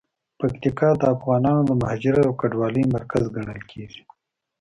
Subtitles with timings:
[0.39, 4.01] پکتیکا د افغانانو د مهاجرت او کډوالۍ مرکز ګڼل کیږي.